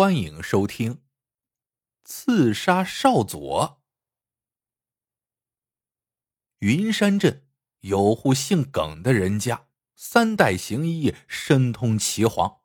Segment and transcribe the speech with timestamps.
[0.00, 0.94] 欢迎收听
[2.04, 3.38] 《刺杀少佐》。
[6.60, 7.46] 云山镇
[7.80, 12.60] 有户姓耿的人家，三代行医，深通岐黄，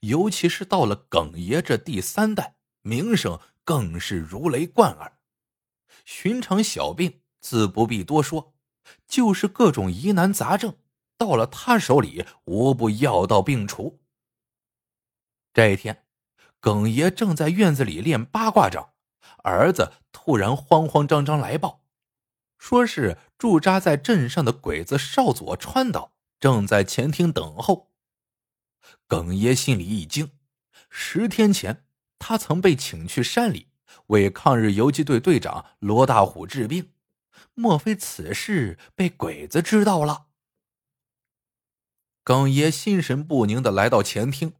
[0.00, 5.18] 尤其是到了耿爷这第三代，名声更是如雷贯耳。
[6.04, 8.54] 寻常小病自不必多说，
[9.08, 10.76] 就是各种疑难杂症，
[11.16, 14.02] 到了他手里，无不药到病除。
[15.54, 16.05] 这一天。
[16.66, 18.90] 耿爷正在院子里练八卦掌，
[19.44, 21.84] 儿子突然慌慌张张来报，
[22.58, 27.92] 说是驻扎在镇上的鬼子少佐川岛正在前厅等候。
[29.06, 30.32] 耿爷心里一惊，
[30.90, 31.84] 十天前
[32.18, 33.68] 他曾被请去山里
[34.08, 36.90] 为抗日游击队队长罗大虎治病，
[37.54, 40.26] 莫非此事被鬼子知道了？
[42.24, 44.54] 耿爷心神不宁的来到前厅。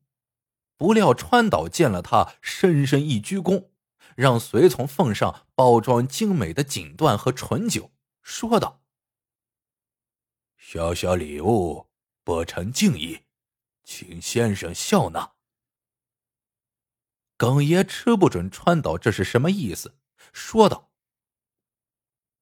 [0.77, 3.71] 不料川岛见了他，深深一鞠躬，
[4.15, 7.91] 让随从奉上包装精美的锦缎和醇酒，
[8.23, 8.83] 说道
[10.59, 11.89] ：“小小礼物，
[12.23, 13.23] 不成敬意，
[13.85, 15.33] 请先生笑纳。”
[17.39, 19.99] 耿爷吃不准川岛这是什么意思，
[20.33, 20.91] 说道：“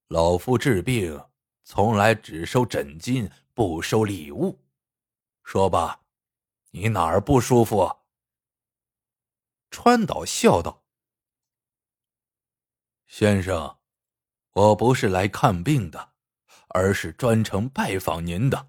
[0.08, 1.24] 老夫治病
[1.64, 4.64] 从来只收诊金，不收礼物。
[5.44, 6.02] 说吧，
[6.70, 7.98] 你哪儿不舒服？”
[9.74, 10.84] 川岛笑道
[13.08, 13.78] ：“先生，
[14.52, 16.12] 我不是来看病的，
[16.68, 18.68] 而是专程拜访您的。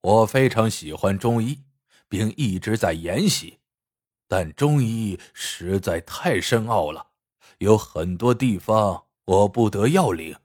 [0.00, 1.64] 我非常喜欢中医，
[2.08, 3.60] 并一直在研习，
[4.26, 7.10] 但中医实在太深奥了，
[7.58, 10.38] 有很多地方我不得要领，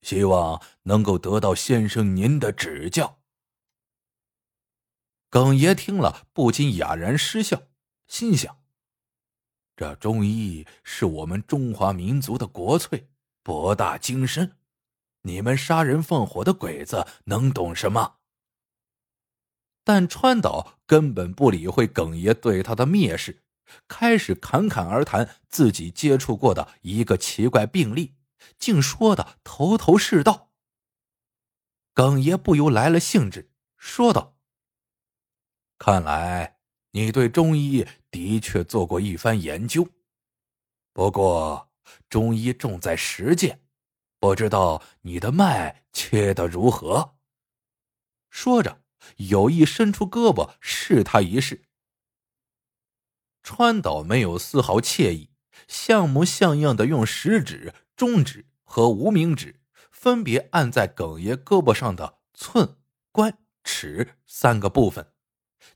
[0.00, 3.20] 希望能够得到先生您的指教。”
[5.30, 7.68] 耿爷听了，不禁哑然失笑，
[8.08, 8.60] 心想。
[9.76, 13.08] 这中医是我们中华民族的国粹，
[13.42, 14.58] 博大精深。
[15.22, 18.16] 你们杀人放火的鬼子能懂什么？
[19.84, 23.42] 但川岛根本不理会耿爷对他的蔑视，
[23.88, 28.14] 开始侃侃而谈自己接触过的一个奇怪病例，
[28.58, 30.50] 竟说的头头是道。
[31.94, 34.36] 耿爷不由来了兴致，说道
[35.78, 36.58] ：“看来
[36.92, 39.88] 你对中医……”的确做过一番研究，
[40.92, 41.70] 不过
[42.10, 43.62] 中医重在实践，
[44.20, 47.16] 不知道你的脉切的如何。
[48.28, 48.82] 说着，
[49.16, 51.64] 有意伸出胳膊试他一试。
[53.42, 55.30] 川岛没有丝毫惬意，
[55.66, 62.76] 像模像样的用食指、中指和无名指分别按在耿爷胳膊上的寸、
[63.10, 65.11] 关、尺三个部分，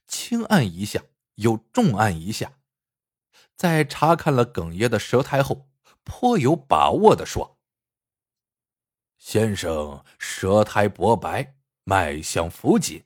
[0.07, 1.03] 轻按一下。
[1.37, 2.55] 又重按一下，
[3.57, 5.69] 在查看了耿爷的舌苔后，
[6.03, 7.59] 颇有把握的说
[9.21, 13.05] ：“先生舌苔薄白，脉象浮紧，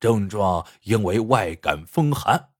[0.00, 2.52] 症状应为外感风寒，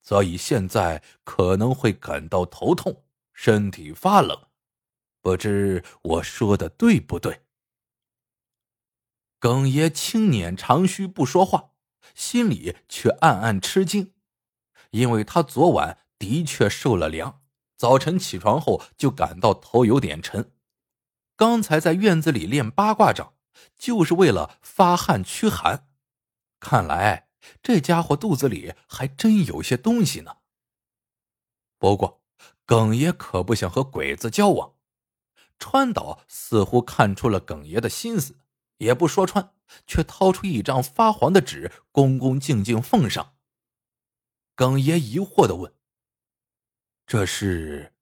[0.00, 4.46] 所以现在可能会感到头痛，身体发冷。
[5.20, 7.42] 不知我说的对不对？”
[9.38, 11.71] 耿爷轻捻长须，不说话，
[12.14, 14.12] 心里却暗暗吃惊。
[14.90, 17.42] 因为他昨晚的确受了凉，
[17.76, 20.52] 早晨起床后就感到头有点沉。
[21.36, 23.34] 刚才在院子里练八卦掌，
[23.76, 25.88] 就是为了发汗驱寒。
[26.60, 27.28] 看来
[27.62, 30.36] 这家伙肚子里还真有些东西呢。
[31.78, 32.22] 不过，
[32.64, 34.74] 耿爷可不想和鬼子交往。
[35.58, 38.38] 川岛似乎看出了耿爷的心思，
[38.76, 39.52] 也不说穿，
[39.86, 43.36] 却掏出一张发黄的纸，恭恭敬敬奉上。
[44.54, 45.74] 耿爷疑惑的问
[47.06, 47.94] ：“这是？”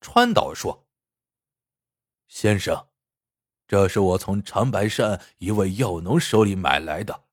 [0.00, 0.86] 川岛说
[2.28, 2.88] ：“先生，
[3.66, 7.24] 这是我从长白山一位药农手里买来的，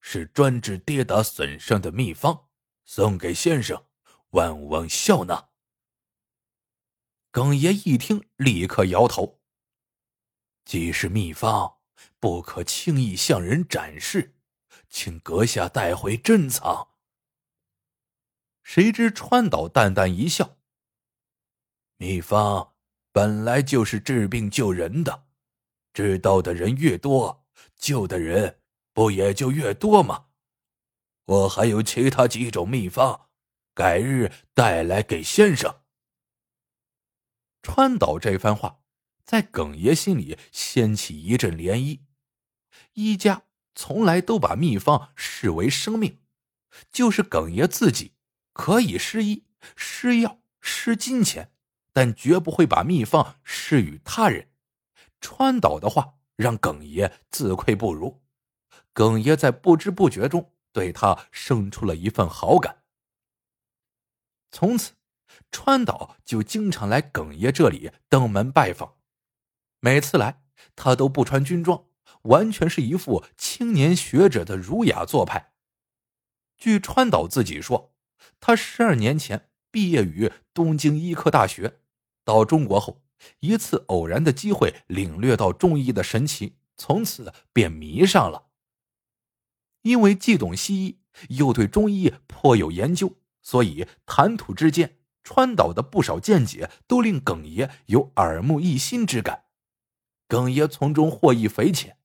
[0.00, 2.48] 是专治跌打损伤的秘方，
[2.84, 3.86] 送给先生，
[4.30, 5.50] 万望笑纳。”
[7.30, 9.40] 耿爷一听，立刻摇头
[10.64, 11.73] ：“既是秘方，
[12.18, 14.34] 不可轻易向人展示，
[14.88, 16.88] 请阁下带回珍藏。”
[18.64, 20.56] 谁知川岛淡淡一笑
[21.98, 22.74] ：“秘方
[23.12, 25.26] 本来就是治病救人的，
[25.92, 27.46] 知道的人越多，
[27.76, 28.60] 救的人
[28.92, 30.26] 不也就越多吗？
[31.26, 33.28] 我还有其他几种秘方，
[33.74, 35.82] 改日带来给先生。”
[37.62, 38.83] 川岛这番话
[39.24, 42.00] 在耿爷心里掀起一阵涟漪。
[42.92, 43.42] 一家
[43.74, 46.20] 从来都把秘方视为生命，
[46.92, 48.12] 就是耿爷自己。
[48.52, 51.50] 可以施医，施药施金钱，
[51.92, 54.48] 但绝不会把秘方施与他人。
[55.20, 58.22] 川岛的话让耿爷自愧不如，
[58.92, 62.84] 耿爷在不知不觉中对他生出了一份好感。
[64.52, 64.92] 从此，
[65.50, 68.94] 川岛就经常来耿爷这里登门拜访。
[69.84, 70.40] 每次来，
[70.74, 71.84] 他都不穿军装，
[72.22, 75.52] 完全是一副青年学者的儒雅做派。
[76.56, 77.92] 据川岛自己说，
[78.40, 81.80] 他十二年前毕业于东京医科大学，
[82.24, 83.02] 到中国后，
[83.40, 88.46] 一次偶然的机会领略到中医的神奇，从此便迷上了。
[89.82, 91.00] 因为既懂西医，
[91.36, 99.42] 又对中医颇有研究，所以谈吐之间，川岛的不少见解都令耿爷有耳目一新之感。
[100.34, 101.96] 耿爷从中获益匪浅，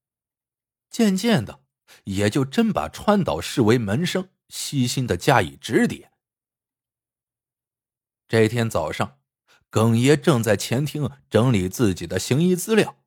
[0.91, 1.61] 渐渐的，
[2.03, 6.11] 也就真把川岛视为门生，悉心的加以指点。
[8.27, 9.17] 这天早上，
[9.71, 12.97] 耿爷正在前厅整理自己的行医资料，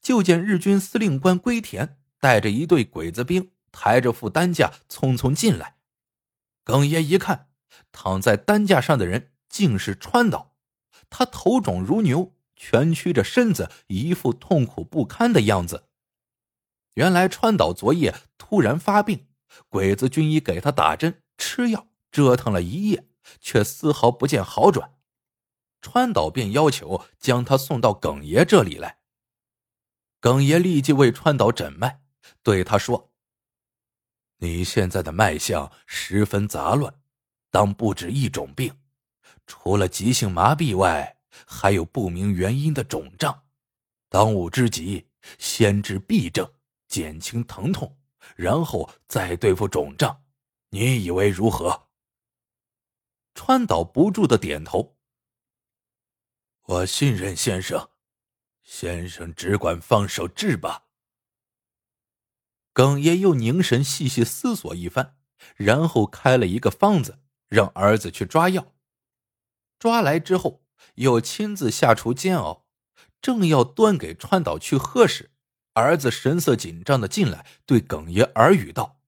[0.00, 5.76] 就见日军司令官龟田带着一队鬼子兵，抬着副担架匆匆进来。
[6.64, 7.48] 耿爷一看，
[7.92, 10.56] 躺在担架上的人竟是川岛，
[11.08, 12.34] 他头肿如牛。
[12.56, 15.88] 蜷曲着身子，一副痛苦不堪的样子。
[16.94, 19.26] 原来川岛昨夜突然发病，
[19.68, 23.08] 鬼子军医给他打针吃药，折腾了一夜，
[23.40, 24.94] 却丝毫不见好转。
[25.80, 29.00] 川岛便要求将他送到耿爷这里来。
[30.20, 32.00] 耿爷立即为川岛诊脉，
[32.42, 33.12] 对他说
[34.38, 36.94] ：“你现在的脉象十分杂乱，
[37.50, 38.78] 当不止一种病，
[39.46, 43.44] 除了急性麻痹外。”还有不明原因的肿胀，
[44.08, 45.08] 当务之急
[45.38, 46.52] 先治痹症，
[46.88, 47.98] 减轻疼痛，
[48.36, 50.24] 然后再对付肿胀。
[50.70, 51.88] 你以为如何？
[53.34, 54.96] 川岛不住的点头。
[56.62, 57.90] 我信任先生，
[58.62, 60.86] 先生只管放手治吧。
[62.72, 65.16] 耿爷又凝神细细思索一番，
[65.56, 68.74] 然后开了一个方子，让儿子去抓药。
[69.78, 70.63] 抓来之后。
[70.94, 72.66] 又亲自下厨煎熬，
[73.20, 75.30] 正要端给川岛去喝时，
[75.72, 79.00] 儿子神色紧张的进来，对耿爷耳语道：“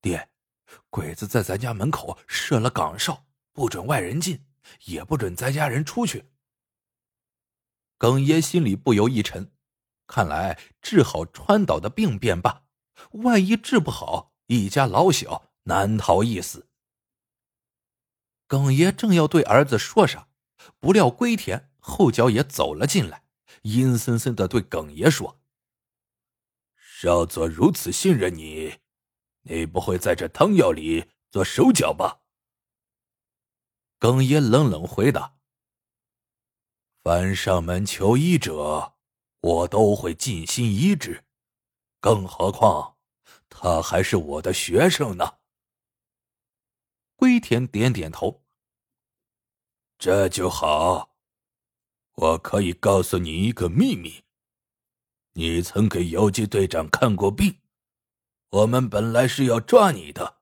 [0.00, 0.30] 爹，
[0.88, 4.46] 鬼子在咱家门口设了岗哨，不准外人进，
[4.84, 6.30] 也不准咱家人出去。”
[7.98, 9.52] 耿爷心里不由一沉，
[10.06, 12.62] 看来治好川岛的病便罢，
[13.10, 16.66] 万一治不好，一家老小难逃一死。
[18.46, 20.28] 耿爷正要对儿子说啥。
[20.78, 23.24] 不料龟田后脚也走了进来，
[23.62, 25.40] 阴森森的对耿爷说
[26.76, 28.78] ：“少佐如此信任你，
[29.42, 32.20] 你不会在这汤药里做手脚吧？”
[33.98, 35.36] 耿爷冷冷回答
[37.02, 38.94] ：“凡上门求医者，
[39.40, 41.24] 我都会尽心医治，
[42.00, 42.96] 更何况
[43.48, 45.38] 他还是我的学生呢。”
[47.16, 48.42] 龟田点点头。
[50.00, 51.10] 这就好，
[52.14, 54.24] 我可以告诉你一个秘密。
[55.34, 57.60] 你曾给游击队长看过病，
[58.48, 60.38] 我们本来是要抓你的，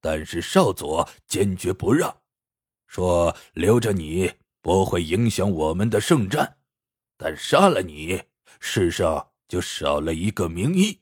[0.00, 2.22] 但是少佐坚决不让，
[2.86, 6.58] 说留着你不会影响我们的圣战，
[7.16, 8.22] 但杀了你，
[8.60, 11.00] 世上就少了一个名医，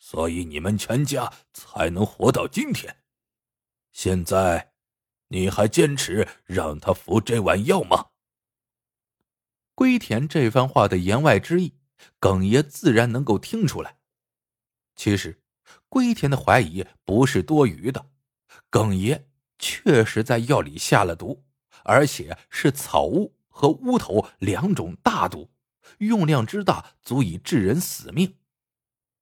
[0.00, 3.04] 所以你们全家才能活到今天。
[3.92, 4.73] 现在。
[5.34, 8.10] 你还坚持让他服这碗药吗？
[9.74, 11.74] 龟田这番话的言外之意，
[12.20, 13.98] 耿爷自然能够听出来。
[14.94, 15.42] 其实，
[15.88, 18.06] 龟田的怀疑不是多余的，
[18.70, 19.26] 耿爷
[19.58, 21.44] 确实在药里下了毒，
[21.82, 25.50] 而且是草乌和乌头两种大毒，
[25.98, 28.36] 用量之大足以致人死命。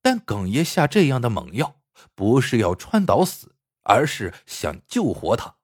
[0.03, 1.81] 但耿爷下这样的猛药，
[2.13, 5.55] 不是要川岛死，而是想救活他。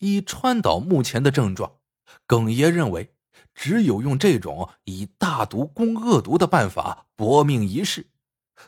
[0.00, 1.78] 以川岛目前的症状，
[2.26, 3.14] 耿爷认为
[3.54, 8.10] 只有用这种以大毒攻恶毒的办法搏命一试，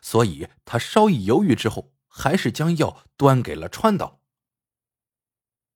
[0.01, 4.21] 所以他稍一犹豫之后，还是将药端给了川岛。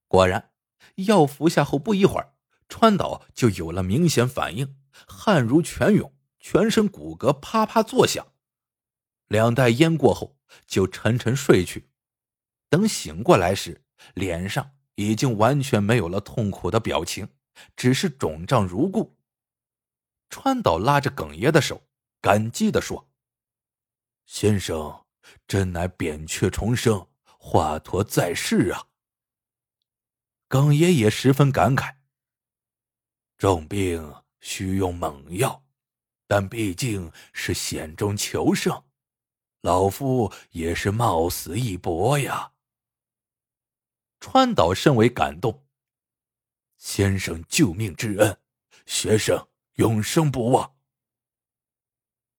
[0.08, 0.50] 果然，
[0.96, 2.34] 药服下后不一会儿，
[2.68, 4.76] 川岛就有了明显反应，
[5.08, 8.26] 汗如泉涌，全身骨骼啪啪作响。
[9.26, 11.88] 两袋烟过后，就沉沉睡去。
[12.68, 13.82] 等醒过来时，
[14.14, 14.75] 脸上。
[14.96, 17.28] 已经完全没有了痛苦的表情，
[17.76, 19.16] 只是肿胀如故。
[20.28, 21.86] 川岛拉着耿爷的手，
[22.20, 23.08] 感激的说
[24.26, 25.06] ：“先生，
[25.46, 28.88] 真乃扁鹊重生，华佗在世啊！”
[30.48, 31.94] 耿爷也十分感慨。
[33.38, 35.62] 重病需用猛药，
[36.26, 38.82] 但毕竟是险中求胜，
[39.60, 42.52] 老夫也是冒死一搏呀。
[44.28, 45.64] 川岛甚为感动，
[46.76, 48.36] 先生救命之恩，
[48.84, 50.74] 学生永生不忘。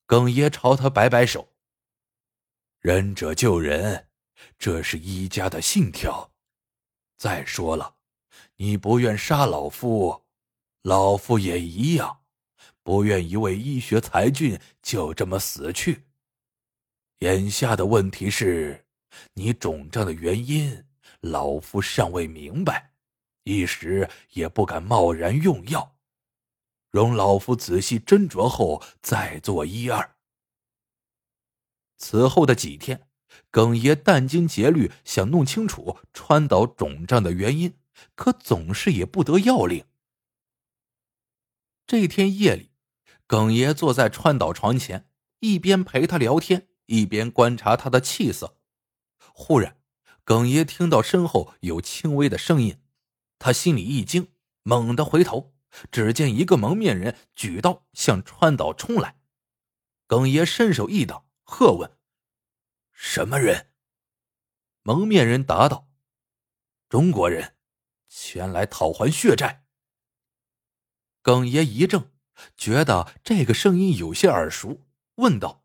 [0.05, 1.53] 耿爷朝他摆摆手
[2.81, 4.09] ：“仁者救人，
[4.59, 6.33] 这是一家的信条。
[7.15, 7.95] 再说了，
[8.57, 10.25] 你不愿杀老夫。”
[10.83, 12.25] 老夫也一样，
[12.83, 16.03] 不愿一位医学才俊就这么死去。
[17.19, 18.85] 眼下的问题是，
[19.35, 20.85] 你肿胀的原因，
[21.21, 22.93] 老夫尚未明白，
[23.43, 25.97] 一时也不敢贸然用药，
[26.91, 30.15] 容老夫仔细斟酌后再做一二。
[31.97, 33.07] 此后的几天，
[33.49, 37.79] 耿爷殚精竭虑想弄清楚川岛肿胀的原因，
[38.15, 39.85] 可总是也不得要领。
[41.87, 42.71] 这天夜里，
[43.25, 45.09] 耿爷坐在川岛床前，
[45.39, 48.57] 一边陪他聊天，一边观察他的气色。
[49.33, 49.76] 忽然，
[50.27, 52.81] 耿爷听到身后有轻微的声音，
[53.39, 55.55] 他心里一惊，猛地回头，
[55.89, 59.21] 只见一个蒙面人举刀向川岛冲来。
[60.05, 61.97] 耿爷伸手一挡，喝问
[62.91, 63.71] ：“什么人？”
[64.83, 65.87] 蒙面人答道
[66.89, 67.55] ：“中国人，
[68.09, 69.65] 前来讨还血债。”
[71.23, 72.11] 耿爷一怔，
[72.57, 75.63] 觉得这个声音有些耳熟，问道：“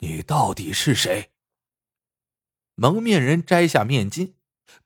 [0.00, 1.32] 你到底是谁？”
[2.80, 4.32] 蒙面人摘下面巾，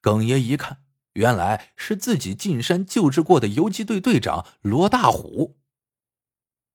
[0.00, 0.82] 耿爷一看，
[1.12, 5.60] 原来是自己进山救治过的游击队队长罗大虎。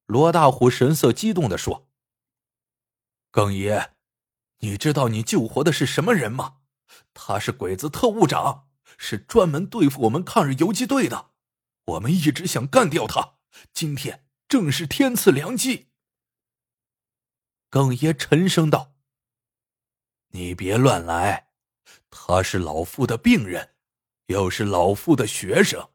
[0.06, 1.90] 罗大虎神色激动的说
[3.32, 3.92] ：“耿爷，
[4.60, 6.60] 你知道你救活的是什么人吗？
[7.14, 11.32] 他是鬼子特务长，是专门对付我们抗日游击队的。”
[11.84, 13.34] 我们一直想干掉他，
[13.74, 15.90] 今天正是天赐良机。
[17.70, 18.94] 耿爷沉声道
[20.29, 21.50] ：“你别乱来，
[22.09, 23.75] 他是老夫的病人，
[24.27, 25.89] 又是老夫的学生。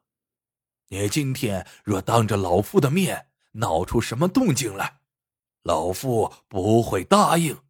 [0.87, 4.99] 你今天若当着老夫的面闹出什么动静来，
[5.63, 7.63] 老夫不会答应。”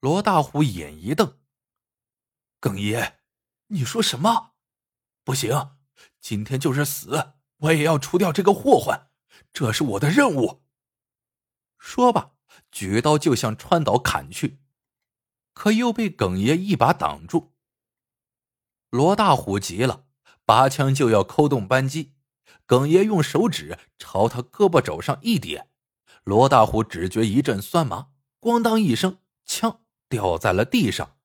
[0.00, 1.38] 罗大虎眼一瞪
[2.58, 3.20] ：“耿爷，
[3.68, 4.54] 你说什么？
[5.22, 5.76] 不行！”
[6.20, 9.10] 今天就是死，我也要除掉这个祸患，
[9.52, 10.64] 这是我的任务。
[11.78, 12.31] 说吧，
[12.72, 14.58] 举刀就向川岛砍去，
[15.52, 17.52] 可又被耿爷一把挡住。
[18.88, 20.06] 罗大虎急了，
[20.44, 22.14] 拔枪就要扣动扳机，
[22.66, 25.68] 耿爷用手指朝他胳膊肘上一点，
[26.24, 28.08] 罗大虎只觉一阵酸麻，
[28.40, 31.16] 咣当一声，枪掉在了地上。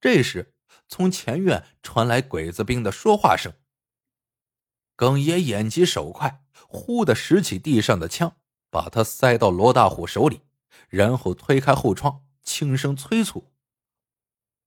[0.00, 0.54] 这时，
[0.88, 3.52] 从前院传来鬼子兵的说话声。
[4.94, 8.36] 耿爷眼疾手快，忽的拾起地上的枪，
[8.72, 10.40] 把它塞到罗大虎手里，
[10.88, 13.52] 然后推开后窗，轻声催促：“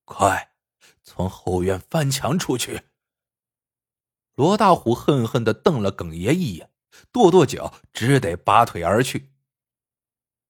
[0.05, 0.53] 快，
[1.01, 2.83] 从后院翻墙出去！”
[4.35, 6.69] 罗大虎恨恨的瞪了耿爷一眼，
[7.11, 9.31] 跺跺脚，只得拔腿而去。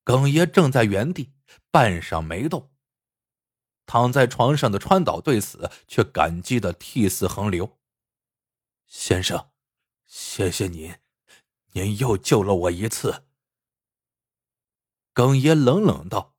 [0.03, 1.31] 耿爷正在原地，
[1.71, 2.73] 半晌没动。
[3.85, 7.77] 躺在床上的川岛对此却感激的涕泗横流
[8.85, 9.51] ：“先生。”
[10.05, 10.93] 谢谢您，
[11.71, 13.24] 您又救了我一次。
[15.15, 16.35] 耿爷冷冷道：“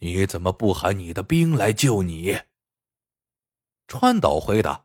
[0.00, 2.42] 你怎么不喊你的兵来救你？”
[3.88, 4.84] 川岛回答：“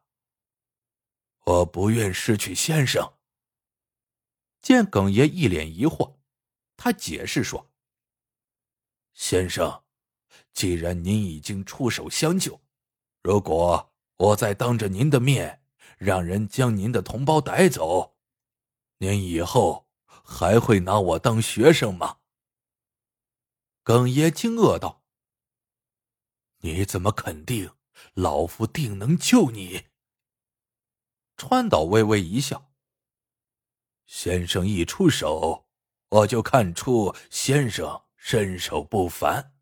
[1.44, 3.16] 我不愿失去先生。”
[4.64, 6.16] 见耿爷一脸疑惑，
[6.78, 7.70] 他解释说
[9.14, 9.84] ：“先生，
[10.54, 12.62] 既然您已经出手相救，
[13.22, 15.60] 如果我再当着您的面……”
[16.00, 18.18] 让人将您的同胞逮走，
[18.98, 22.18] 您以后还会拿我当学生吗？
[23.84, 25.04] 耿爷惊愕道
[26.64, 27.76] ：“你怎么肯定
[28.14, 29.88] 老夫定能救你？”
[31.36, 32.72] 川岛微微一笑
[34.08, 35.68] ：“先生一出手，
[36.10, 39.54] 我就看出先生身手不凡。”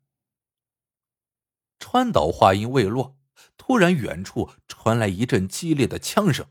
[1.80, 3.18] 川岛话音未落。
[3.56, 6.48] 突然，远处传来一阵激烈的枪声。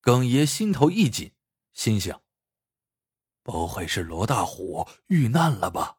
[0.00, 1.34] 耿爷心头一紧，
[1.72, 2.22] 心想
[3.42, 5.98] ：“不会是罗大虎遇难了吧？”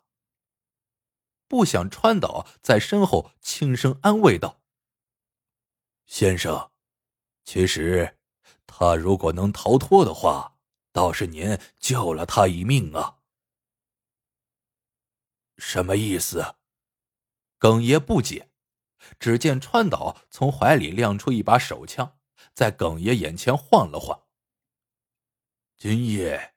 [1.48, 4.62] 不想川岛在身后轻声安慰道
[6.08, 6.72] ：“先生，
[7.44, 8.18] 其实
[8.66, 10.58] 他如果能逃脱的话，
[10.92, 13.20] 倒是您救了他一命啊。”
[15.58, 16.56] 什么意思？
[17.58, 18.52] 耿爷不解。
[19.20, 22.18] 只见川岛从怀里亮出一把手枪，
[22.56, 24.24] 在耿爷眼前晃了晃。
[25.78, 26.56] 今夜，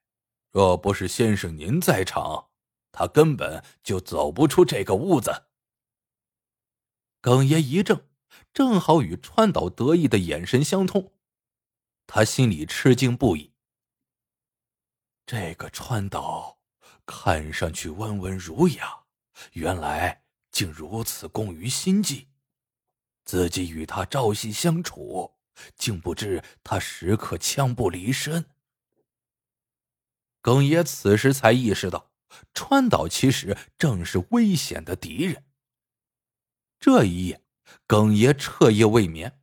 [0.50, 2.47] 若不是先生您在场，
[2.92, 5.44] 他根本就走不出这个屋子。
[7.20, 8.04] 耿爷一怔，
[8.52, 11.12] 正好与川岛得意的眼神相通，
[12.06, 13.52] 他心里吃惊不已。
[15.26, 16.58] 这个川岛
[17.04, 19.04] 看上去温文儒雅，
[19.52, 22.28] 原来竟如此工于心计。
[23.24, 25.34] 自己与他朝夕相处，
[25.76, 28.46] 竟不知他时刻枪不离身。
[30.40, 32.07] 耿爷此时才意识到，
[32.54, 35.44] 川岛其实正是危险的敌人。
[36.78, 37.42] 这一夜，
[37.86, 39.40] 耿爷彻夜未眠。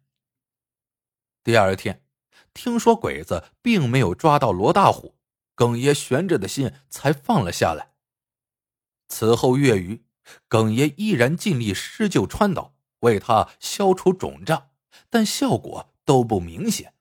[1.43, 2.03] 第二天，
[2.53, 5.17] 听说鬼子并没有抓到罗大虎，
[5.53, 7.93] 耿爷悬着的心才放了下来。
[9.07, 10.05] 此后月余，
[10.47, 12.73] 耿爷依然尽力施救川岛。
[13.01, 14.71] 为他消除肿胀，
[15.11, 16.95] 但效果都不明显。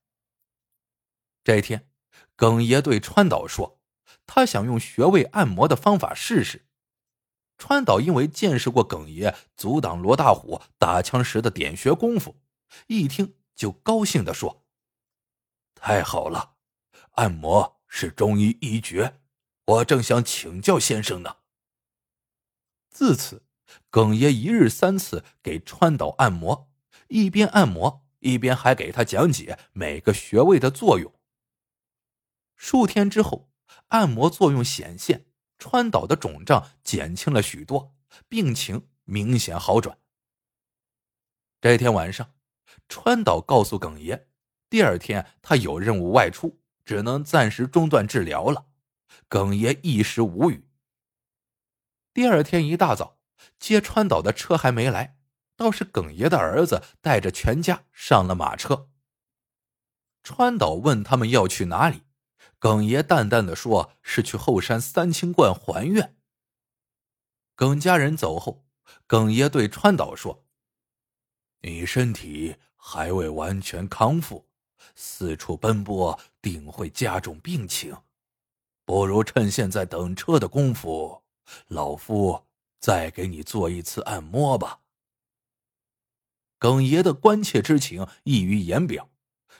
[1.42, 1.88] 这天，
[2.36, 3.74] 耿爷对川岛说
[4.26, 6.66] ：“他想用穴位按摩的方法试试。”
[7.57, 12.40] 川岛因为见识过耿爷阻挡罗大虎打枪时的点穴功夫，
[12.88, 14.64] 一听就高兴的说
[15.75, 16.57] ：“太好了，
[17.12, 19.21] 按摩是中医一绝，
[19.66, 21.37] 我正想请教先生呢。”
[22.90, 23.45] 自此。
[23.90, 26.71] 耿爷一日三次给川岛按摩，
[27.09, 31.12] 一边按摩一边还给他讲解每个穴位的作用。
[32.54, 33.50] 数天之后，
[33.94, 35.24] 按摩作用显现，
[35.56, 37.94] 川岛的肿胀减轻了许多，
[38.28, 39.96] 病情明显好转。
[41.60, 42.34] 这天晚上，
[42.88, 44.26] 川岛告诉耿爷，
[44.68, 48.66] 第二天他有任务外出，只能暂时中断治疗了。
[49.28, 50.68] 耿爷一时无语。
[52.12, 53.20] 第二天一大早。
[53.58, 55.18] 接川岛的车还没来，
[55.54, 58.88] 倒是耿爷的儿子带着全家上了马车。
[60.23, 62.03] 川岛问他们要去哪里，
[62.64, 66.16] 耿爷淡淡的说是去后山三清观还愿。
[67.54, 68.64] 耿家人走后，
[69.06, 70.46] 耿爷对川岛说
[71.60, 74.48] ：“你身体还未完全康复，
[74.94, 77.94] 四处奔波定会加重病情，
[78.86, 81.22] 不如趁现在等车的功夫，
[81.66, 82.46] 老夫。”
[82.80, 84.80] 再给你做一次按摩吧。
[86.58, 89.10] 耿爷的关切之情溢于言表，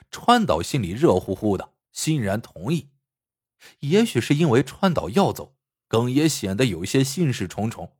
[0.09, 2.89] 川岛心里热乎乎的，欣然同意。
[3.79, 5.55] 也许是因为川岛要走，
[5.87, 7.97] 耿爷显得有些心事重重。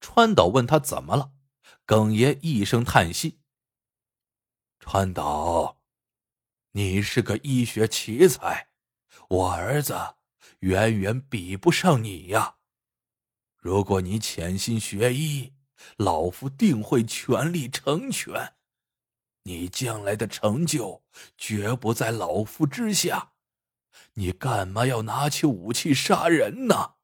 [0.00, 1.32] 川岛问他怎么了，
[1.84, 3.40] 耿爷一声叹息
[4.80, 5.82] ：“川岛，
[6.72, 8.68] 你是个医学奇才，
[9.28, 10.14] 我儿子
[10.60, 12.56] 远远比不上你呀。”
[13.60, 15.52] 如果你潜心学医，
[15.98, 18.54] 老夫定会全力成全。
[19.42, 21.02] 你将来的成就
[21.36, 23.32] 绝不在老夫之下。
[24.14, 26.94] 你干嘛要拿起武器杀人呢？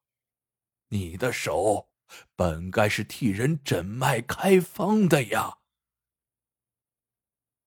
[0.89, 1.89] 你的手
[2.35, 5.57] 本该是替人诊脉开方的呀。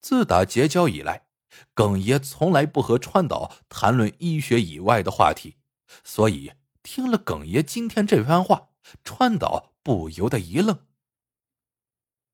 [0.01, 1.27] 自打结交以来，
[1.75, 5.59] 耿爷从来不和川岛谈论医学以外的话题，
[6.05, 8.69] 所以听了耿爷今天这番话。
[9.05, 10.87] 川岛不由得一愣。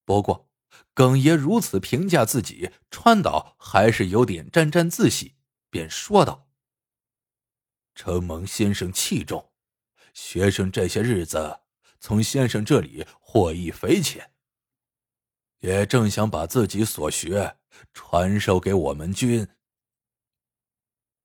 [0.05, 0.49] 不过，
[0.95, 5.35] 耿爷如此评价自己，川岛还是有点沾沾自喜，
[5.69, 6.46] 便说道
[7.97, 9.51] ：“承蒙先生器重，
[10.13, 11.61] 学生这些日子
[11.99, 14.31] 从先生这里获益匪浅，
[15.61, 17.57] 也正想把自己所学
[17.95, 19.49] 传授给我们军。”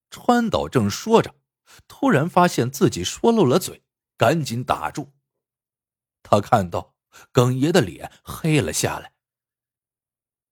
[0.09, 1.35] 川岛正说着，
[1.87, 3.83] 突然发现自己说漏了嘴，
[4.17, 5.13] 赶紧打住。
[6.23, 6.95] 他看到
[7.31, 9.13] 耿爷的脸黑了下来。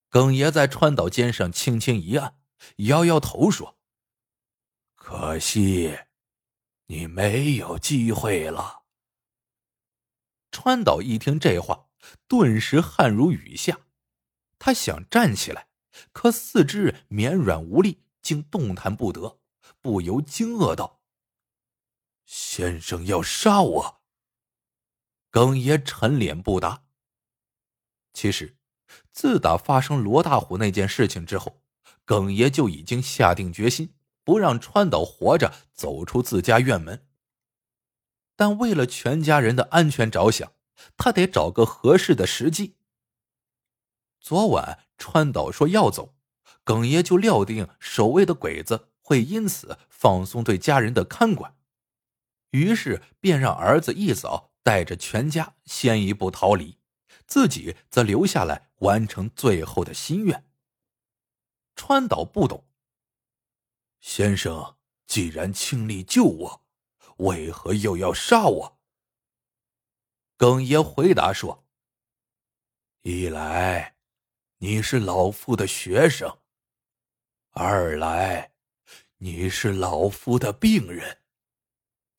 [0.10, 2.38] 耿爷在川岛肩上轻轻一按，
[2.78, 3.78] 摇摇头说
[4.96, 5.98] ：“可惜，
[6.90, 8.84] 你没有机会了。”
[10.52, 11.88] 川岛一听这话，
[12.28, 13.80] 顿时汗如雨下。
[14.58, 15.70] 他想站起来，
[16.12, 19.40] 可四肢绵软无力，竟动弹不得，
[19.80, 21.02] 不由惊愕道
[22.26, 24.02] ：“先生要杀我？”
[25.30, 26.86] 耿爷沉脸不答。
[28.12, 28.58] 其实，
[29.12, 31.62] 自打发生罗大虎那件事情之后，
[32.04, 33.94] 耿爷就已经下定决心
[34.30, 37.08] 不让川岛活着走出自家院门。
[38.36, 40.54] 但为了全家人的安全着想，
[40.96, 42.76] 他得找个合适的时机。
[44.20, 46.14] 昨晚川岛说要走，
[46.64, 51.56] 耿爷就料定守卫的鬼子会因此放松对家人的看管，
[52.52, 54.52] 于是便让儿子一早。
[54.62, 56.78] 带着全家先一步逃离，
[57.26, 60.46] 自己则留下来完成最后的心愿。
[61.76, 62.69] 川岛不懂，
[64.20, 64.76] 先生
[65.08, 66.66] 既然倾力救我，
[67.20, 68.78] 为何又要杀我？
[70.36, 71.66] 耿爷回答说
[73.04, 73.96] ：“一来，
[74.58, 76.42] 你是老夫的学生；
[77.52, 78.52] 二来，
[79.20, 81.22] 你是老夫的病人。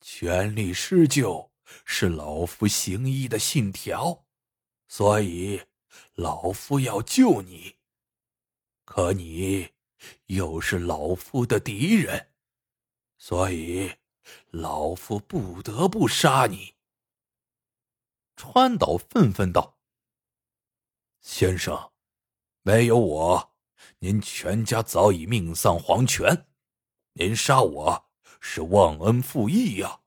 [0.00, 1.52] 全力施救
[1.84, 4.24] 是老夫行医的信条，
[4.88, 5.66] 所以
[6.14, 7.76] 老夫要救你。
[8.86, 9.74] 可你
[10.26, 12.32] 又是老夫的敌人，
[13.18, 13.96] 所以
[14.50, 16.74] 老夫不得不杀你。”
[18.36, 19.78] 川岛愤愤道
[21.20, 21.92] ：“先生，
[22.62, 23.54] 没有我，
[23.98, 26.46] 您全家早已命丧黄泉。
[27.14, 28.10] 您杀我
[28.40, 30.00] 是忘恩负义呀！”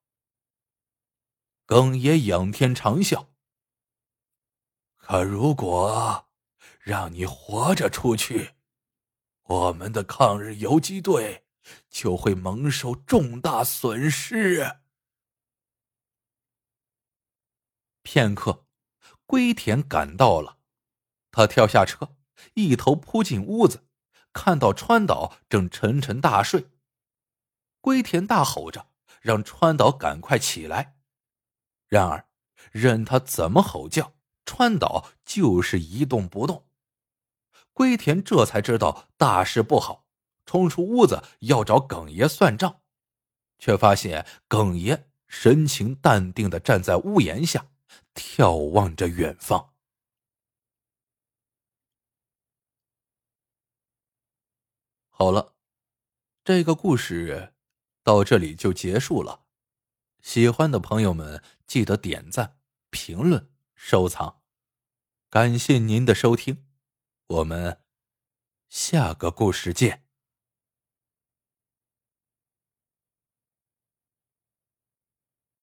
[1.65, 3.27] 耿爷仰天长啸。
[4.97, 6.29] 可如果
[6.79, 8.55] 让你活着出去，
[9.43, 11.45] 我们的抗日游击队
[11.89, 14.79] 就会蒙受重大损失。
[18.01, 18.65] 片刻，
[19.25, 20.59] 龟田赶到了，
[21.31, 22.15] 他跳下车，
[22.53, 23.85] 一头扑进屋子，
[24.31, 26.69] 看到川岛正沉沉大睡。
[27.81, 28.87] 龟田大吼着，
[29.21, 30.97] 让川岛赶快起来。
[31.87, 32.27] 然而，
[32.71, 34.13] 任他怎么吼叫，
[34.45, 36.67] 川岛就是一动不动。
[37.73, 40.05] 龟田这才知道大事不好，
[40.45, 42.81] 冲出屋子要找耿爷算账，
[43.59, 47.67] 却发现耿爷神情淡定的站在屋檐下。
[48.15, 49.73] 眺望着远方。
[55.09, 55.55] 好了，
[56.43, 57.53] 这个故事
[58.03, 59.45] 到这里就结束了。
[60.21, 62.57] 喜欢的朋友们记得点赞、
[62.89, 64.41] 评论、收藏，
[65.29, 66.65] 感谢您的收听，
[67.27, 67.79] 我们
[68.69, 70.02] 下个故事见。